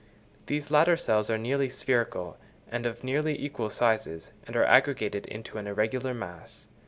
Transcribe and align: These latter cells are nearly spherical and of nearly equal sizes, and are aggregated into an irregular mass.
These 0.47 0.71
latter 0.71 0.97
cells 0.97 1.29
are 1.29 1.37
nearly 1.37 1.69
spherical 1.69 2.39
and 2.71 2.87
of 2.87 3.03
nearly 3.03 3.39
equal 3.39 3.69
sizes, 3.69 4.31
and 4.47 4.55
are 4.55 4.65
aggregated 4.65 5.27
into 5.27 5.59
an 5.59 5.67
irregular 5.67 6.15
mass. 6.15 6.67